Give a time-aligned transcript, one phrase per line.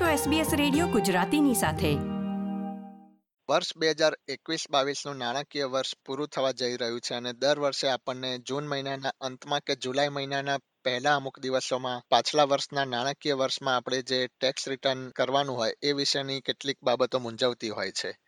[0.00, 1.94] છો SBS radio ગુજરાતીની સાથે.
[3.48, 7.88] વર્ષ બે હજાર એકવીસ બાવીસનું નાણાકીય વર્ષ પૂરું થવા જઈ રહ્યું છે અને દર વર્ષે
[7.88, 14.02] આપણને જૂન મહિનાના અંતમાં કે જુલાઈ મહિનાના પહેલા અમુક દિવસોમાં પાછલા વર્ષના નાણાકીય વર્ષમાં આપણે
[14.02, 18.18] જે ટેક્સ રિટર્ન કરવાનું હોય એ વિશેની કેટલીક બાબતો મૂંઝવતી હોય છે.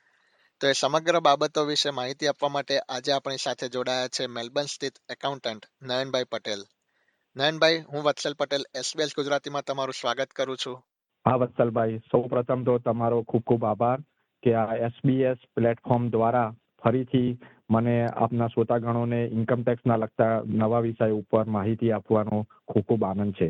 [0.61, 4.93] તો એ સમગ્ર બાબતો વિશે માહિતી આપવા માટે આજે આપણી સાથે જોડાયા છે મેલબર્ન સ્થિત
[5.11, 6.64] એકાઉન્ટન્ટ નયનભાઈ પટેલ.
[7.37, 10.82] નયનભાઈ, હું વત્સલ પટેલ એસબીએસ ગુજરાતીમાં તમારું સ્વાગત કરું છું.
[11.26, 14.00] હા વત્સલભાઈ સૌ પ્રથમ તો તમારો ખૂબ ખૂબ આભાર
[14.43, 17.30] કે આ એસબીએસ પ્લેટફોર્મ દ્વારા ફરીથી
[17.71, 23.48] મને આપના શ્રોતાગણોને ઇન્કમ ટેક્સના લગતા નવા વિષય ઉપર માહિતી આપવાનો ખૂબ ખૂબ આનંદ છે.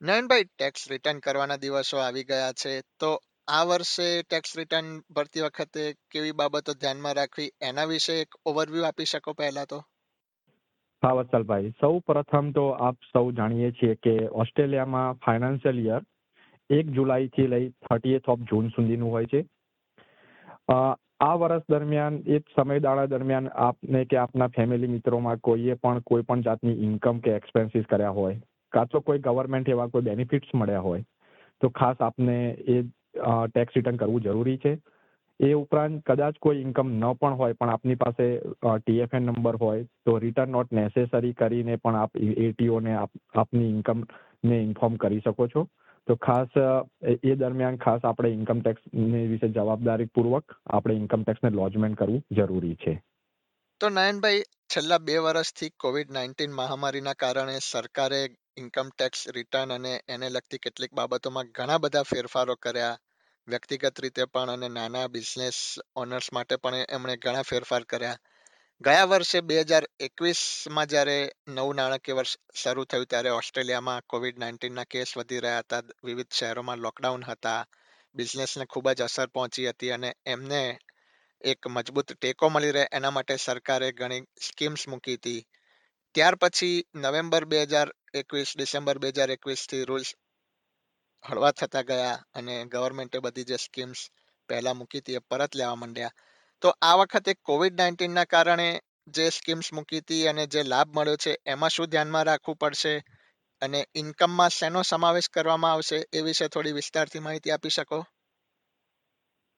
[0.00, 2.72] નયનભાઈ ટેક્સ રિટર્ન કરવાના દિવસો આવી ગયા છે.
[3.00, 3.10] તો
[3.48, 7.50] આ વર્ષે ટેક્સ રિટર્ન ભરતી વખતે કેવી બાબતો ધ્યાનમાં રાખવી?
[7.60, 9.78] એના વિશે એક ઓવરવ્યૂ આપી શકો પહેલા તો?
[11.02, 16.00] હા વત્સલભાઈ સૌ પ્રથમ તો આપ સૌ જાણીએ છીએ કે ઓસ્ટ્રેલિયામાં ફાઇનાન્શિયલ યર
[16.70, 19.44] એક જુલાઈથી લઈ થર્ટીએથ ઓફ જૂન સુધીનું હોય છે.
[21.20, 26.40] આ વર્ષ દરમિયાન, એ સમયગાળા દરમિયાન આપને કે આપના ફેમિલી મિત્રોમાં કોઈએ પણ કોઈ પણ
[26.40, 28.36] જાતની ઇન્કમ કે એક્સપેન્સીસ કર્યા હોય,
[28.72, 31.02] કાં તો કોઈ ગવર્મેન્ટ એવા કોઈ બેનિફિટ્સ મળ્યા હોય,
[31.60, 32.82] તો ખાસ આપને એ
[33.46, 34.78] ટેક્સ રિટર્ન કરવું જરૂરી છે.
[35.40, 38.24] એ ઉપરાંત કદાચ કોઈ ઇન્કમ ન પણ હોય, પણ આપની પાસે
[38.84, 45.22] ટીએફએન નંબર હોય, તો રિટર્ન નોટ નેસેસરી કરીને પણ આપ એટીઓને આપની ઇન્કમને ઇન્ફોર્મ કરી
[45.26, 45.68] શકો છો.
[46.08, 46.58] તો ખાસ
[47.30, 48.82] એ દરમિયાન ખાસ આપણે ઇન્કમ ટેક્સ
[49.30, 52.94] વિશે જવાબદારી પૂર્વક આપણે ઇન્કમ ટેક્સને લોજમેન્ટ કરવું જરૂરી છે.
[53.80, 58.22] તો નયનભાઈ, છેલ્લા બે વર્ષથી કોવિડ નાઇન્ટીન મહામારીના કારણે સરકારે
[58.56, 62.96] ઇન્કમ ટેક્સ રિટર્ન અને એને લગતી કેટલીક બાબતોમાં ઘણા બધા ફેરફારો કર્યા.
[63.48, 65.58] વ્યક્તિગત રીતે પણ અને નાના બિઝનેસ
[65.96, 68.18] ઓનર્સ માટે પણ એમણે ઘણા ફેરફાર કર્યા.
[68.80, 74.84] ગયા વર્ષે બે હજાર એકવીસમાં જ્યારે નવું નાણાકીય વર્ષ શરૂ થયું ત્યારે ઓસ્ટ્રેલિયામાં કોવિડ નાઇન્ટીનના
[74.84, 75.82] કેસ વધી રહ્યા હતા.
[76.04, 77.64] વિવિધ શહેરોમાં લોકડાઉન હતા.
[78.14, 80.78] બિઝનેસને ખૂબ જ અસર પહોંચી હતી અને એમને
[81.40, 85.46] એક મજબૂત ટેકો મળી રહે એના માટે સરકારે ઘણી સ્કીમ્સ મૂકી હતી.
[86.14, 90.14] ત્યાર પછી નવેમ્બર બે હજાર એકવીસ, ડિસેમ્બર બે હજાર એકવીસથી રૂલ્સ
[91.24, 94.00] હળવા થતા ગયા અને ગવર્મેન્ટે બધી જે સ્કીમ્સ
[94.48, 96.16] પહેલા મૂકી હતી એ પરત લેવા માંડ્યા.
[96.62, 98.68] તો આ વખતે કોવિડ નાઇન્ટીનના કારણે
[99.14, 102.94] જે સ્કીમ્સ મૂકી હતી અને જે લાભ મળ્યો છે, એમાં શું ધ્યાનમાં રાખવું પડશે
[103.62, 108.04] અને ઇન્કમમાં શેનો સમાવેશ કરવામાં આવશે એ વિશે થોડી વિસ્તારથી માહિતી આપી શકો?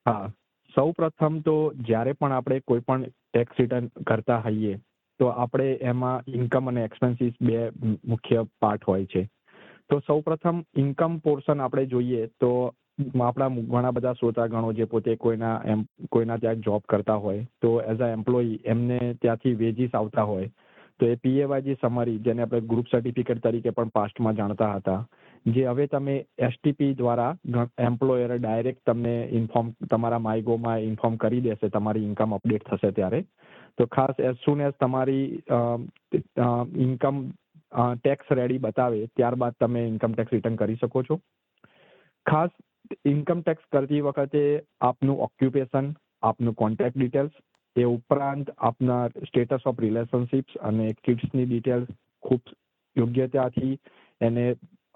[0.07, 0.31] હા.
[0.75, 1.57] સૌ પ્રથમ તો
[1.89, 3.03] જ્યારે પણ આપણે કોઈ પણ
[3.35, 4.79] ટેક્સ રિટર્ન કરતા હોઈએ
[5.21, 7.59] તો આપણે એમાં ઇન્કમ અને એક્સપેન્સીસ બે
[8.05, 9.23] મુખ્ય પાર્ટ હોય છે.
[9.91, 12.51] તો સૌ પ્રથમ ઇન્કમ પોર્શન આપણે જોઈએ તો
[13.01, 18.01] આપણા ઘણા બધા શ્રોતાગણો જે પોતે કોઈના એમ, કોઈના ત્યાં જોબ કરતા હોય, તો એઝ
[18.01, 20.51] અ એમ્પ્લોયી એમને ત્યાંથી વેજીસ આવતા હોય.
[21.01, 25.01] તો એ પીએવાયજી સમરી જેને આપણે ગ્રુપ સર્ટિફિકેટ તરીકે પણ પાસ્ટમાં જાણતા હતા,
[25.47, 26.17] જે હવે તમે
[26.49, 27.33] એસટીપી દ્વારા
[27.89, 33.25] એમ્પ્લોયર ડાયરેક્ટ તમને ઇન્ફોર્મ તમારા માઇગોમાં ઇન્ફોર્મ કરી દેશે, તમારી ઇન્કમ અપડેટ થશે ત્યારે.
[33.79, 35.27] તો ખાસ એઝ સુન એઝ તમારી
[36.87, 37.25] ઇન્કમ
[37.73, 41.21] ટેક્સ રેડી બતાવે, ત્યારબાદ તમે ઇન્કમ ટેક્સ રિટર્ન કરી શકો છો.
[42.27, 42.51] ખાસ
[43.07, 44.43] ઇન્કમ ટેક્સ કરતી વખતે
[44.81, 47.39] આપનું ઓક્યુપેશન આપનું કોન્ટેક્ટ ડિટેલ્સ
[47.77, 51.89] એ ઉપરાંત આપના સ્ટેટસ ઓફ રિલેશનશિપ્સ અને કિડ્સની ડિટેલ્સ
[52.23, 52.55] ખૂબ
[52.97, 53.75] યોગ્યતાથી
[54.21, 54.45] એને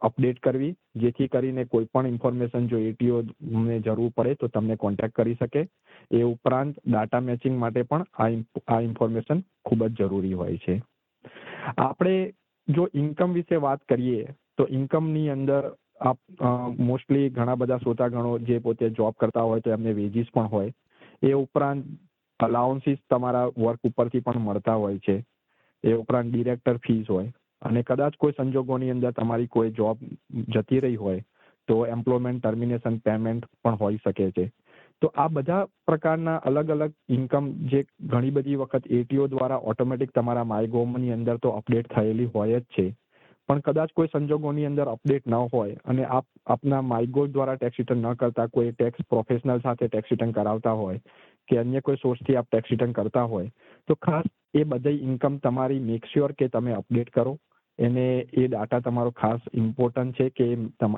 [0.02, 3.20] અપડેટ કરવી, જેથી કરીને કોઈ પણ ઇન્ફોર્મેશન જો એટીઓ
[3.66, 5.62] ને જરૂર પડે તો તમને કોન્ટેક્ટ કરી શકે.
[6.10, 8.04] એ ઉપરાંત ડાટા મેચિંગ માટે પણ
[8.70, 10.74] આ ઇન્ફોર્મેશન ખૂબ જ જરૂરી હોય છે.
[11.78, 12.16] આપણે
[12.68, 16.18] જો ઇન્કમ વિશે વાત કરીએ, તો ઇન્કમની અંદર આપ
[16.78, 20.72] મોસ્ટલી ઘણા બધા શ્રોતાગણો જે પોતે જોબ કરતા હોય તો એમને વેજીસ પણ હોય.
[21.22, 21.84] એ ઉપરાંત
[22.40, 25.24] અલાઉન્સીસ તમારા વર્ક ઉપરથી પણ મળતા હોય છે.
[25.84, 27.32] એ ઉપરાંત ડિરેક્ટર ફીસ હોય.
[27.62, 29.98] અને કદાચ કોઈ સંજોગોની અંદર તમારી કોઈ જોબ
[30.48, 31.22] જતી રહી હોય,
[31.68, 34.50] તો એમ્પ્લોયમેન્ટ ટર્મિનેશન પેમેન્ટ પણ હોઈ શકે છે.
[35.02, 40.44] તો આ બધા પ્રકારના અલગ અલગ ઇન્કમ જે ઘણી બધી વખત એટીઓ દ્વારા ઓટોમેટિક તમારા
[40.44, 42.86] માયગોમની અંદર તો અપડેટ થયેલી હોય જ છે.
[43.48, 48.02] પણ કદાચ કોઈ સંજોગોની અંદર અપડેટ ન હોય અને આપ, આપના માયગોલ દ્વારા ટેક્સ રિટર્ન
[48.02, 51.00] ન કરતા કોઈ ટેક્સ પ્રોફેશનલ સાથે ટેક્સ રિટર્ન કરાવતા હોય
[51.48, 53.50] કે અન્ય કોઈ સોર્સથી આપ ટેક્સ રિટર્ન કરતા હોય
[53.88, 57.36] તો ખાસ એ બધી ઇન્કમ તમારી મેક શ્યોર કે તમે અપડેટ કરો.
[57.78, 60.46] એને એ ડાટા તમારો ખાસ ઇમ્પોર્ટન્ટ છે કે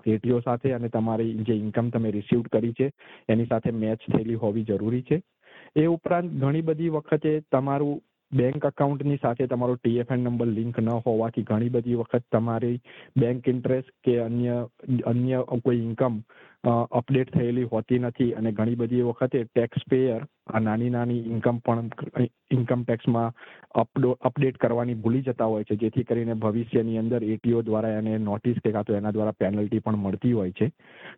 [0.06, 2.90] એટીઓ સાથે અને તમારી જે ઇન્કમ તમે રિસીવ કરી છે,
[3.28, 5.22] એની સાથે મેચ થયેલી હોવી જરૂરી છે.
[5.76, 8.00] એ ઉપરાંત ઘણી બધી વખતે તમારું
[8.32, 12.80] બેંક અકાઉન્ટની સાથે તમારો ટીએફએન નંબર લિંક ન હોવાથી ઘણી બધી વખત તમારી
[13.16, 14.56] બેંક ઇન્ટરેસ્ટ કે અન્ય
[15.04, 16.20] અન્ય કોઈ ઇન્કમ
[16.66, 21.90] અપડેટ થયેલી હોતી નથી અને ઘણી બધી વખતે ટેક્સ પેયર આ નાની નાની ઇન્કમ પણ
[22.50, 23.32] ઇન્કમ ટેક્સમાં
[24.22, 25.76] અપડેટ કરવાની ભૂલી જતા હોય છે.
[25.76, 29.98] જેથી કરીને ભવિષ્યની અંદર એટીઓ દ્વારા એને નોટિસ કે કાં તો એના દ્વારા પેનલ્ટી પણ
[29.98, 30.70] મળતી હોય છે.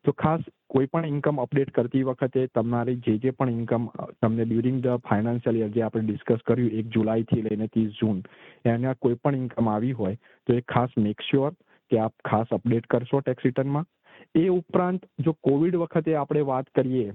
[0.05, 3.87] તો ખાસ કોઈ પણ ઇન્કમ અપડેટ કરતી વખતે તમારી જે જે પણ ઇન્કમ
[4.21, 8.21] તમને ડ્યુરિંગ ધ ફાઇનાન્શિયલ યર જે આપણે ડિસ્કસ કર્યું એક જુલાઈથી લઈને ત્રીસ જૂન
[8.67, 11.53] એના કોઈ પણ ઇન્કમ આવી હોય તો એ ખાસ મેક શ્યોર
[11.91, 13.87] કે આપ ખાસ અપડેટ કરશો ટેક્સ રિટર્નમાં
[14.35, 17.13] એ ઉપરાંત જો કોવિડ વખતે આપણે વાત કરીએ,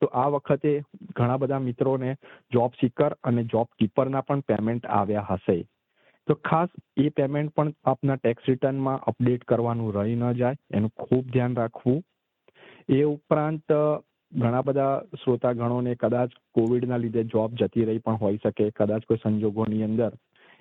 [0.00, 0.72] તો આ વખતે
[1.16, 2.10] ઘણા બધા મિત્રોને
[2.52, 5.58] જોબ સિકર અને જોબ કીપરના પણ પેમેન્ટ આવ્યા હશે.
[6.28, 11.24] તો ખાસ એ પેમેન્ટ પણ આપના ટેક્સ રિટર્નમાં અપડેટ કરવાનું રહી ન જાય, એનું ખૂબ
[11.32, 12.00] ધ્યાન રાખવું.
[12.88, 13.76] એ ઉપરાંત
[14.32, 19.82] ઘણા બધા શ્રોતાગણોને કદાચ કોવિડના લીધે જોબ જતી રહી પણ હોઈ શકે, કદાચ કોઈ સંજોગોની
[19.82, 20.12] અંદર.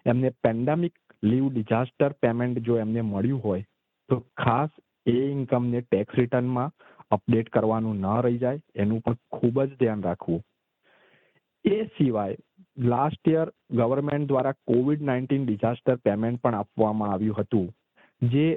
[0.06, 3.64] એમને પેન્ડામિક લીવ ડિઝાસ્ટર પેમેન્ટ જો એમને મળ્યું હોય,
[4.10, 4.72] તો ખાસ
[5.12, 6.76] એ ઇન્કમને ટેક્સ રિટર્નમાં
[7.12, 10.42] અપડેટ કરવાનું ન રહી જાય, એનું પણ ખૂબ જ ધ્યાન રાખવું.
[11.66, 12.36] એ સિવાય
[12.92, 17.68] લાસ્ટ યર ગવર્મેન્ટ દ્વારા કોવિડ નાઇન્ટીન ડિઝાસ્ટર પેમેન્ટ પણ આપવામાં આવ્યું હતું,
[18.22, 18.48] જે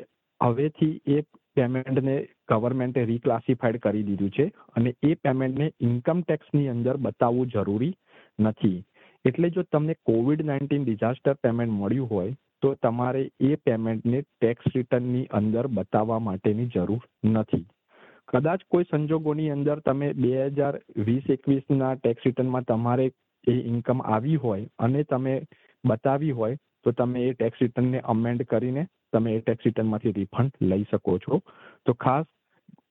[0.41, 1.19] હવેથી એ
[1.57, 2.15] પેમેન્ટને
[2.49, 4.47] ગવર્મેન્ટે રીક્લાસિફાઈડ કરી દીધું છે
[4.77, 7.93] અને એ પેમેન્ટને ઇન્કમ ટેક્સની અંદર બતાવવું જરૂરી
[8.39, 8.79] નથી.
[9.25, 15.31] એટલે જો તમને કોવિડ નાઇન્ટીન ડિઝાસ્ટર પેમેન્ટ મળ્યું હોય તો તમારે એ પેમેન્ટને ટેક્સ રિટર્નની
[15.39, 17.65] અંદર બતાવવા માટેની જરૂર નથી.
[18.29, 20.75] કદાચ કોઈ સંજોગોની અંદર તમે બે હજાર
[21.09, 23.07] વીસ એકવીસના ટેક્સ રિટર્નમાં તમારે
[23.45, 25.35] એ ઇન્કમ આવી હોય અને તમે
[25.85, 30.87] બતાવી હોય, તો તમે એ ટેક્સ રિટર્નને અમેન્ડ કરીને તમે એ ટેક્સ રિટર્નમાંથી રિફંડ લઈ
[30.91, 31.41] શકો છો.
[31.87, 32.27] તો ખાસ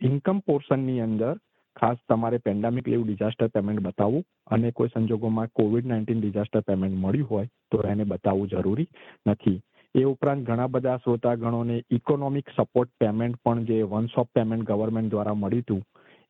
[0.01, 1.33] ઇન્કમ પોર્શનની અંદર
[1.75, 7.29] ખાસ તમારે પેન્ડામિક લીવ ડિઝાસ્ટર પેમેન્ટ બતાવવું અને કોઈ સંજોગોમાં કોવિડ નાઇન્ટીન ડિઝાસ્ટર પેમેન્ટ મળ્યું
[7.29, 8.87] હોય તો એને બતાવવું જરૂરી
[9.27, 9.59] નથી.
[9.95, 15.09] એ ઉપરાંત ઘણા બધા શ્રોતા ગણોને ઇકોનોમિક સપોર્ટ પેમેન્ટ પણ જે વન ઓફ પેમેન્ટ ગવર્મેન્ટ
[15.09, 15.81] દ્વારા મળ્યું હતું,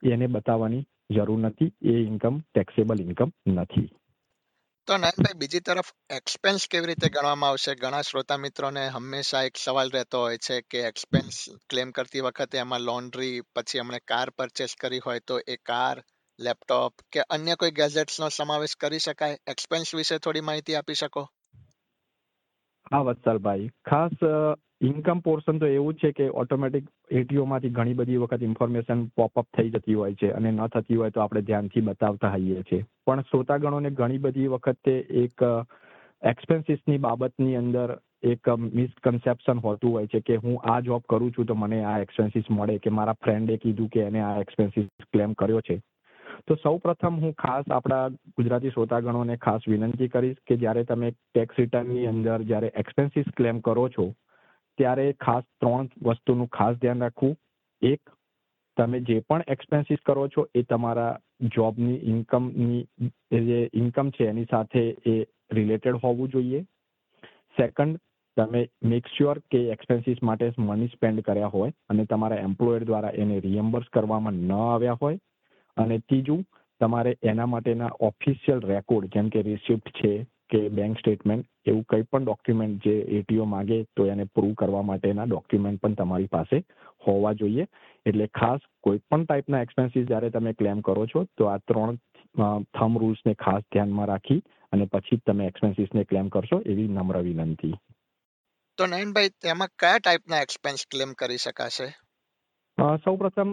[0.04, 1.74] એને બતાવવાની જરૂર નથી.
[1.82, 3.90] એ ઇન્કમ ટેક્સેબલ ઇન્કમ નથી.
[4.88, 7.76] તો નયનભાઈ, બીજી તરફ એક્સપેન્સ કેવી રીતે ગણવામાં આવશે?
[7.76, 12.82] ઘણા શ્રોતા મિત્રોને હંમેશા એક સવાલ રહેતો હોય છે કે એક્સપેન્સ ક્લેમ કરતી વખતે એમાં
[12.82, 16.04] લોન્ડ્રી પછી એમણે કાર પરચેસ કરી હોય તો એ કાર
[16.40, 19.38] લેપટોપ કે અન્ય કોઈ ગેજેટ્સનો સમાવેશ કરી શકાય?
[19.48, 21.28] એક્સપેન્સ વિશે થોડી માહિતી આપી શકો?
[22.92, 23.68] હા, વત્સલભાઈ.
[23.68, 24.12] ખાસ
[24.82, 29.94] ઇન્કમ પોર્શન તો એવું છે કે ઓટોમેટિક એટીઓમાંથી ઘણી બધી વખત ઇન્ફોર્મેશન પોપઅપ થઈ જતી
[29.94, 32.86] હોય છે અને ન થતી હોય તો આપણે ધ્યાનથી બતાવતા હોઈએ છીએ.
[33.08, 35.46] પણ શ્રોતાગણોને ઘણી બધી વખતે એક
[36.24, 37.94] એક્સપેન્સીસની બાબતની અંદર
[38.24, 42.50] એક મિસકન્સેપ્શન હોતું હોય છે કે હું આ જોબ કરું છું તો મને આ એક્સપેન્સીસ
[42.50, 45.80] મળે કે મારા ફ્રેન્ડે કીધું કે એને આ એક્સપેન્સીસ ક્લેમ કર્યો છે.
[46.48, 51.56] તો સૌ પ્રથમ હું ખાસ આપણા ગુજરાતી શ્રોતાગણોને ખાસ વિનંતી કરીશ કે જ્યારે તમે ટેક્સ
[51.60, 54.10] રિટર્નની અંદર જ્યારે એક્સપેન્સીસ ક્લેમ કરો છો
[54.78, 57.38] ત્યારે ખાસ ત્રણ વસ્તુનું ખાસ ધ્યાન રાખવું.
[57.82, 58.02] એક,
[58.78, 62.88] તમે જે પણ એક્સપેન્સીસ કરો છો એ તમારા જોબની ઇન્કમની
[63.32, 66.62] જે ઇન્કમ છે એની સાથે એ રિલેટેડ હોવું જોઈએ.
[67.58, 68.00] સેકન્ડ
[68.38, 73.40] તમે મેક શ્યોર કે એક્સપેન્સીસ માટે મની સ્પેન્ડ કર્યા હોય અને તમારા એમ્પ્લોયર દ્વારા એને
[73.40, 75.20] રિએમ્બર્સ કરવામાં ન આવ્યા હોય.
[75.78, 76.46] અને ત્રીજું,
[76.80, 82.26] તમારે એના માટેના ઓફિશિયલ રેકોર્ડ જેમ કે રિસિપ્ટ છે કે બેંક સ્ટેટમેન્ટ એવું કંઈ પણ
[82.26, 86.58] ડોક્યુમેન્ટ જે એટીઓ માગે તો એને પ્રૂવ કરવા માટેના ડોક્યુમેન્ટ પણ તમારી પાસે
[87.08, 87.66] હોવા જોઈએ.
[88.06, 92.00] એટલે ખાસ કોઈ પણ ટાઈપના એક્સપેન્સીસ જ્યારે તમે ક્લેમ કરો છો તો આ ત્રણ
[92.78, 97.74] થમ રૂલ્સને ખાસ ધ્યાનમાં રાખી અને પછી જ તમે એક્સપેન્સીસને ક્લેમ કરશો એવી નમ્ર વિનંતી.
[98.78, 101.88] તો નયનભાઈ તેમાં કયા ટાઈપના એક્સપેન્સ ક્લેમ કરી શકાશે?
[103.04, 103.50] સૌ પ્રથમ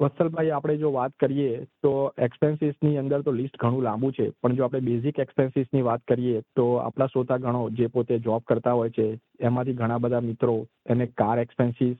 [0.00, 1.92] વત્સલભાઈ, આપણે જો વાત કરીએ, તો
[2.26, 6.66] એક્સપેન્સીસની અંદર તો લિસ્ટ ઘણું લાંબુ છે, પણ જો આપણે બેઝિક એક્સપેન્સીસની વાત કરીએ, તો
[6.78, 9.06] આપણા શ્રોતા ગણો જે પોતે જોબ કરતા હોય છે,
[9.40, 11.98] એમાંથી ઘણા બધા મિત્રો એને કાર એક્સપેન્સીસ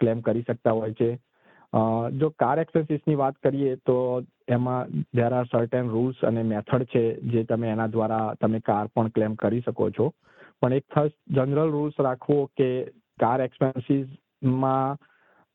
[0.00, 1.10] ક્લેમ કરી શકતા હોય છે.
[2.20, 3.96] જો કાર એક્સપેન્સીસની વાત કરીએ, તો
[4.48, 9.12] એમાં દેર આર સર્ટેન રૂલ્સ અને મેથડ છે, જે તમે એના દ્વારા તમે કાર પણ
[9.18, 10.06] ક્લેમ કરી શકો છો.
[10.62, 12.70] પણ એક ખાસ જનરલ રૂલ્સ રાખવો કે
[13.20, 14.96] કાર એક્સપેન્સીસમાં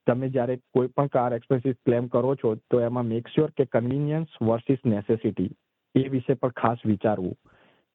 [0.07, 4.37] તમે જ્યારે કોઈ પણ કાર એક્સપેન્સીસ ક્લેમ કરો છો, તો એમાં મેક શ્યોર કે કન્વિનિયન્સ
[4.41, 5.51] વર્સિસ નેસેસિટી
[5.95, 7.35] એ વિશે પણ ખાસ વિચારવું.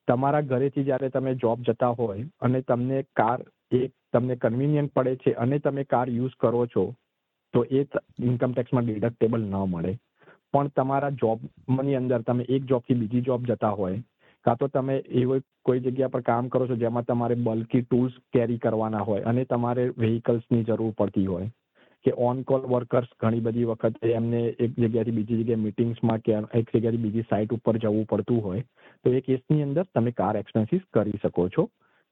[0.08, 3.38] તમારા ઘરેથી જ્યારે તમે જોબ જતા હોય અને તમને કાર
[3.72, 6.84] એક તમને કન્વિનિયન્ટ પડે છે અને તમે કાર યુઝ કરો છો,
[7.54, 7.86] તો એ
[8.22, 9.92] ઇન્કમ ટેક્સમાં ડિડક્ટેબલ ન મળે.
[10.54, 13.98] પણ તમારા જોબની અંદર તમે એક જોબથી બીજી જોબ જતા હોય,
[14.44, 18.58] કાં તો તમે એવી કોઈ જગ્યા પર કામ કરો છો જેમાં તમારે બલ્કી ટૂલ્સ કેરી
[18.58, 21.48] કરવાના હોય અને તમારે વેહિકલ્સની જરૂર પડતી હોય.
[22.06, 26.70] કે ઓન કોલ વર્કર્સ ઘણી બધી વખત એમને એક જગ્યાથી બીજી જગ્યાએ મિટિંગ્સમાં કે એક
[26.74, 28.62] જગ્યાથી બીજી સાઇટ ઉપર જવું પડતું હોય,
[29.04, 31.66] તો એ કેસની અંદર તમે કાર એક્સપેન્સીસ કરી શકો છો.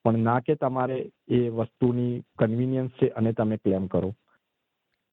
[0.05, 0.99] પણ ના કે તમારે
[1.39, 4.11] એ વસ્તુની કન્વિનિયન્સ છે અને તમે ક્લેમ કરો.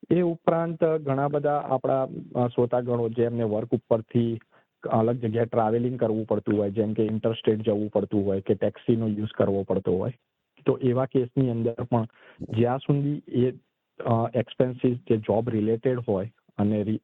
[0.09, 4.31] એ ઉપરાંત ઘણા બધા આપણા શ્રોતાગણો જેમને વર્ક ઉપરથી
[4.83, 9.35] અલગ જગ્યાએ ટ્રાવેલિંગ કરવું પડતું હોય, જેમ કે ઇન્ટરસ્ટેટ જવું પડતું હોય કે ટેક્સીનો યુઝ
[9.37, 10.17] કરવો પડતો હોય,
[10.65, 12.07] તો એવા કેસની અંદર પણ
[12.57, 13.53] જ્યાં સુધી એ
[14.33, 16.27] એક્સપેન્સીસ જે જોબ રિલેટેડ હોય
[16.57, 16.99] અને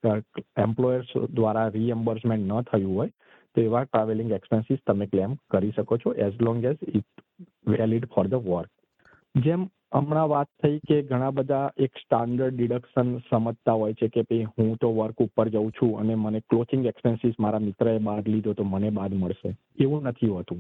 [0.58, 3.12] એમ્પ્લોયર્સ દ્વારા રીએમ્બર્સમેન્ટ ન થયું હોય,
[3.56, 7.26] તો એવા ટ્રાવેલિંગ એક્સપેન્સીસ તમે ક્લેમ કરી શકો છો as long as it
[7.68, 13.78] valid for the work જેમ હમણાં વાત થઈ કે ઘણા બધા એક સ્ટાન્ડર્ડ ડિડક્શન સમજતા
[13.82, 17.60] હોય છે કે ભાઈ હું તો વર્ક ઉપર જઉં છું અને મને ક્લોથિંગ એક્સપેન્સીસ મારા
[17.60, 19.56] મિત્રએ બાદ લીધો તો મને બાદ મળશે.
[19.80, 20.60] એવું નથી હોતું.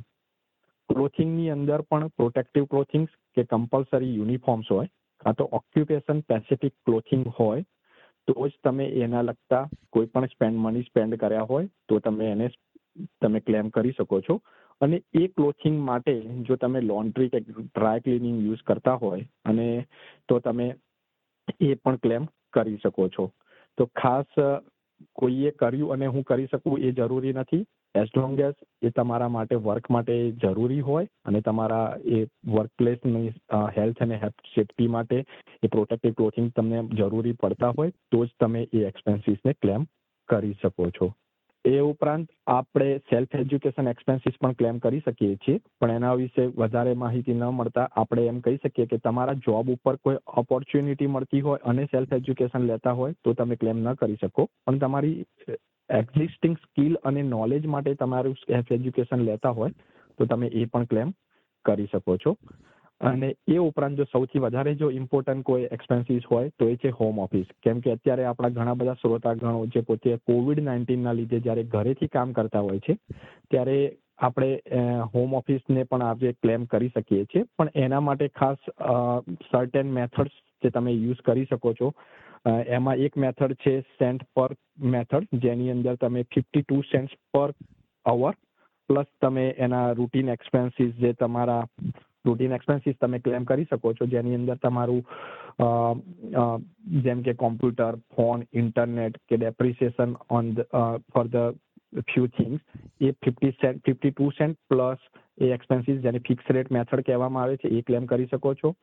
[0.90, 4.88] ક્લોથિંગની અંદર પણ પ્રોટેક્ટિવ ક્લોથિંગ્સ કે કમ્પલસરી યુનિફોર્મ્સ હોય
[5.20, 7.64] કાં તો ઓક્યુપેશન સ્પેસિફિક ક્લોથિંગ હોય,
[8.28, 12.50] તો જ તમે એના લગતા કોઈ પણ સ્પેન્ડ મની સ્પેન્ડ કર્યા હોય, તો તમે એને
[13.22, 14.42] તમે ક્લેમ કરી શકો છો.
[14.82, 19.68] અને એ ક્લોથિંગ માટે જો તમે લોન્ડ્રી કે ડ્રાય ક્લિનિંગ યુઝ કરતા હોય, અને
[20.28, 20.76] તો તમે
[21.60, 23.32] એ પણ ક્લેમ કરી શકો છો.
[23.78, 24.26] તો ખાસ,
[25.16, 27.66] કોઈએ કર્યું અને હું કરી શકું એ જરૂરી નથી.
[28.00, 31.86] એઝ લોંગ એઝ એ તમારા માટે વર્ક માટે જરૂરી હોય અને તમારા
[32.18, 32.24] એ
[32.56, 33.28] વર્ક પ્લેસની
[33.78, 34.18] હેલ્થ અને
[34.56, 35.18] સેફટી માટે
[35.64, 39.88] એ પ્રોટેક્ટિવ ક્લોથિંગ તમને જરૂરી પડતા હોય, તો જ તમે એ એક્સપેન્સીસને ક્લેમ
[40.30, 41.08] કરી શકો છો.
[41.66, 46.94] એ ઉપરાંત આપણે સેલ્ફ એજ્યુકેશન એક્સપેન્સીસ પણ ક્લેમ કરી શકીએ છીએ, પણ એના વિશે વધારે
[47.02, 51.64] માહિતી ન મળતા આપણે એમ કહી શકીએ કે તમારા જોબ ઉપર કોઈ ઓપોર્ચ્યુનિટી મળતી હોય
[51.66, 54.48] અને સેલ્ફ એજ્યુકેશન લેતા હોય, તો તમે ક્લેમ ન કરી શકો.
[54.66, 55.18] પણ તમારી
[55.90, 59.74] એક્ઝિસ્ટિંગ સ્કિલ અને નોલેજ માટે તમારું સેલ્ફ એજ્યુકેશન લેતા હોય,
[60.20, 61.14] તો તમે એ પણ ક્લેમ
[61.66, 62.36] કરી શકો છો.
[63.02, 67.20] અને એ ઉપરાંત જો સૌથી વધારે જો ઇમ્પોર્ટન્ટ કોઈ એક્સપેન્સીસ હોય, તો એ છે હોમ
[67.20, 72.08] ઓફિસ કેમ કે અત્યારે આપણા ઘણા બધા શ્રોતાગણો જે પોતે કોવિડ નાઇન્ટીનના લીધે જ્યારે ઘરેથી
[72.08, 72.98] કામ કરતા હોય છે,
[73.52, 73.78] ત્યારે
[74.20, 74.52] આપણે
[75.14, 77.46] હોમ ઓફિસને પણ આજે ક્લેમ કરી શકીએ છીએ.
[77.58, 78.60] પણ એના માટે ખાસ
[79.52, 81.92] સર્ટેન મેથડ્સ જે તમે યુઝ કરી શકો છો.
[82.78, 84.52] એમાં એક મેથડ છે સેન્ટ પર
[84.96, 87.54] મેથડ જેની અંદર તમે ફિફ્ટી ટુ સેન્ટ્સ પર
[88.06, 88.34] અવર
[88.90, 91.64] પ્લસ તમે એના રૂટીન એક્સપેન્સીસ જે તમારા
[92.26, 94.06] રૂટીન એક્સપેન્સીસ તમે ક્લેમ કરી શકો છો.
[94.16, 95.04] જેની અંદર તમારું
[97.06, 100.52] જેમ કે કોમ્પ્યુટર ફોન ઇન્ટરનેટ કે depreciation on
[101.14, 101.56] for the
[102.12, 102.62] few things
[103.02, 105.02] A fifty cent fifty two cent plus
[105.38, 108.74] A expenses જેને ફિક્સ રેટ મેથડ કહેવામાં આવે છે, એ ક્લેમ કરી શકો છો.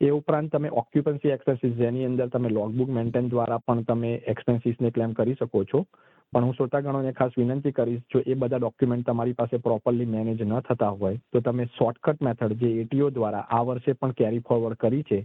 [0.00, 5.14] એ ઉપરાંત તમે ઓક્યુપન્સી એક્સપેન્સીસ જેની અંદર તમે લોગબુક મેન્ટેન દ્વારા પણ તમે એક્સપેન્સીસને ક્લેમ
[5.14, 5.84] કરી શકો છો.
[6.32, 10.54] પણ હું શ્રોતાગણોને ખાસ વિનંતી કરીશ, જો એ બધા ડોક્યુમેન્ટ તમારી પાસે પ્રોપરલી મેનેજ ન
[10.62, 15.04] થતા હોય, તો તમે શોર્ટકટ મેથડ જે એટીઓ દ્વારા આ વર્ષે પણ કેરી ફોરવર્ડ કરી
[15.10, 15.18] છે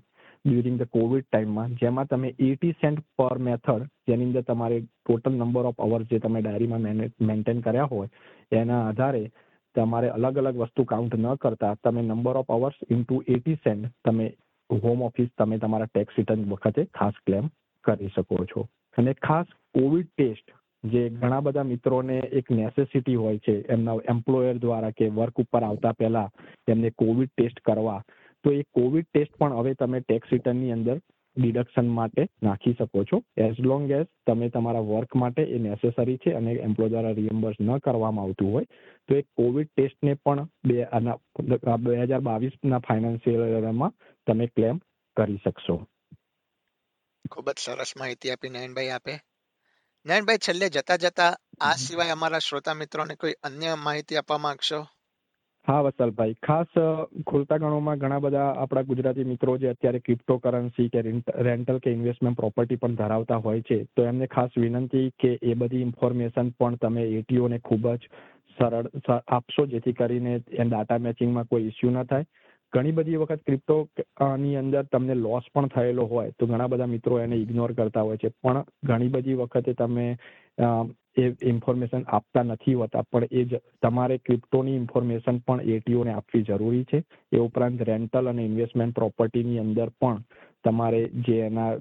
[0.45, 5.69] ડ્યુરિંગ ધ કોવિડ ટાઈમમાં જેમાં તમે એટી સેન્ટ પર મેથડ જેની અંદર તમારે ટોટલ નંબર
[5.71, 6.85] ઓફ અવર્સ જે તમે ડાયરીમાં
[7.29, 8.09] મેન્ટેન કર્યા હોય,
[8.51, 9.23] એના આધારે
[9.75, 14.27] તમારે અલગ અલગ વસ્તુ કાઉન્ટ ન કરતા તમે number of hours into eighty cent તમે
[14.69, 17.49] હોમ ઓફિસ તમે તમારા ટેક્સ રિટર્ન વખતે ખાસ ક્લેમ
[17.85, 18.67] કરી શકો છો.
[18.97, 20.47] અને ખાસ કોવિડ ટેસ્ટ
[20.83, 25.93] જે ઘણા બધા મિત્રોને એક નેસેસિટી હોય છે, એમના એમ્પ્લોયર દ્વારા કે વર્ક ઉપર આવતા
[25.93, 26.29] પહેલા
[26.67, 28.01] એમને કોવિડ ટેસ્ટ કરવા,
[28.43, 30.99] તો એ કોવિડ ટેસ્ટ પણ હવે તમે ટેક્સ રિટર્નની અંદર
[31.37, 33.17] ડિડક્શન માટે નાખી શકો છો.
[33.37, 37.69] એઝ લોંગ એઝ તમે તમારા વર્ક માટે એ નેસેસરી છે અને એમ્પ્લોય દ્વારા રિએમ્બર્સ ન
[37.79, 38.65] કરવામાં આવતું હોય,
[39.09, 40.77] તો એ કોવિડ ટેસ્ટને પણ બે
[41.85, 43.95] બે હજાર બાવીસના ફાઇનાન્શિયલ યરમાં
[44.29, 44.83] તમે ક્લેમ
[45.17, 45.77] કરી શકશો.
[47.31, 49.15] ખૂબ જ સરસ માહિતી આપી નયનભાઈ આપે.
[50.05, 51.31] નયનભાઈ છેલ્લે જતા જતા
[51.61, 54.79] આ સિવાય અમારા શ્રોતા મિત્રોને કોઈ અન્ય માહિતી આપવા માંગશો?
[55.67, 56.35] હા વસલભાઈ.
[56.47, 56.71] ખાસ
[57.27, 61.03] ખુલતા ગણોમાં ઘણા બધા આપણા ગુજરાતી મિત્રો જે અત્યારે ક્રિપ્ટો કરન્સી કે
[61.39, 65.81] રેન્ટલ કે ઇન્વેસ્ટમેન્ટ પ્રોપર્ટી પણ ધરાવતા હોય છે તો એમને ખાસ વિનંતી કે એ બધી
[65.81, 68.11] ઇન્ફોર્મેશન પણ તમે એટીઓને ખૂબ જ
[68.57, 68.87] સરળ
[69.27, 72.25] આપશો જેથી કરીને એ ડાટા મેચિંગમાં કોઈ ઇસ્યુ ન થાય.
[72.73, 73.75] ઘણી બધી વખત ક્રિપ્ટો
[74.37, 78.17] ની અંદર તમને લોસ પણ થયેલો હોય તો ઘણા બધા મિત્રો એને ઇગ્નોર કરતા હોય
[78.17, 78.29] છે.
[78.43, 80.05] પણ ઘણી બધી વખતે તમે
[81.17, 83.03] એ ઇન્ફોર્મેશન આપતા નથી હોતા.
[83.11, 87.03] પણ એ જ, તમારે ક્રિપ્ટોની ઇન્ફોર્મેશન પણ એટીઓને આપવી જરૂરી છે.
[87.31, 90.21] એ ઉપરાંત રેન્ટલ અને ઇન્વેસ્ટમેન્ટ પ્રોપર્ટીની અંદર પણ
[90.63, 91.71] તમારે જે એના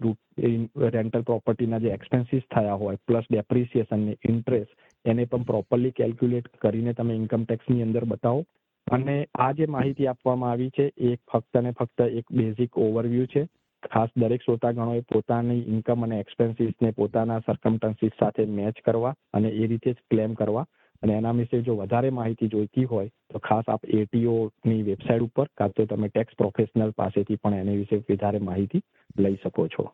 [0.97, 4.73] રેન્ટલ પ્રોપર્ટીના જે એક્સપેન્સીસ થયા હોય પ્લસ ડેપ્રિસિએશન ને ઇન્ટરેસ્ટ
[5.04, 8.45] એને પણ પ્રોપરલી કેલ્ક્યુલેટ કરીને તમે ઇન્કમ ટેક્સની અંદર બતાવો.
[8.90, 13.49] અને આ જે માહિતી આપવામાં આવી છે, એ ફક્ત ને ફક્ત એક બેઝિક ઓવરવ્યૂ છે.
[13.92, 19.92] ખાસ દરેક શ્રોતાગણોએ પોતાની ઇન્કમ અને એક્સપેન્સીસને પોતાના સરકમટન્સીસ સાથે મેચ કરવા અને એ રીતે
[19.92, 20.66] જ ક્લેમ કરવા.
[21.02, 25.47] અને એના વિશે જો વધારે માહિતી જોઈતી હોય, તો ખાસ આપ એટીઓ ની વેબસાઇટ ઉપર
[25.57, 28.83] કાં તો તમે ટેક્સ પ્રોફેશનલ પાસેથી પણ એની વિશે વધારે માહિતી
[29.18, 29.92] લઈ શકો છો.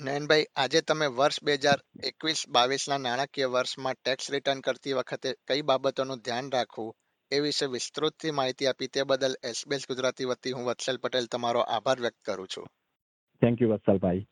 [0.00, 5.62] નયનભાઈ, આજે તમે વર્ષ બે હજાર એકવીસ બાવીસના નાણાકીય વર્ષમાં ટેક્સ રિટર્ન કરતી વખતે કઈ
[5.62, 6.94] બાબતોનું ધ્યાન રાખવું?
[7.32, 12.00] એ વિશે વિસ્તૃતથી માહિતી આપી તે બદલ એસબીએસ ગુજરાતી વતી હું વત્સલ પટેલ તમારો આભાર
[12.00, 12.66] વ્યક્ત કરું છું.
[13.40, 14.26] થેન્ક યુ વત્સલભાઈ.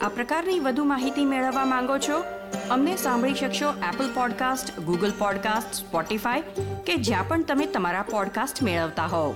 [0.00, 2.24] આ પ્રકારની વધુ માહિતી મેળવવા માંગો છો?
[2.70, 6.40] અમને સાંભળી શકશો Apple podcast Google podcast Spotify
[6.86, 9.34] કે જ્યાં પણ તમે તમારા પોડકાસ્ટ મેળવતા હોવ.